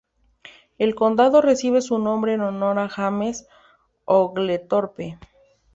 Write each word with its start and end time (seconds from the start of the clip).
El 0.79 0.95
condado 0.95 1.43
recibe 1.43 1.79
su 1.79 1.99
nombre 1.99 2.33
en 2.33 2.41
honor 2.41 2.79
a 2.79 2.89
James 2.89 3.45
Oglethorpe. 4.05 5.19